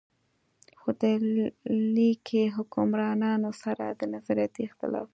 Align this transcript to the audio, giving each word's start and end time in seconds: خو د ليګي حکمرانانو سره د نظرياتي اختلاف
خو 0.79 0.89
د 1.01 1.03
ليګي 1.95 2.43
حکمرانانو 2.55 3.51
سره 3.63 3.85
د 3.99 4.01
نظرياتي 4.13 4.61
اختلاف 4.69 5.07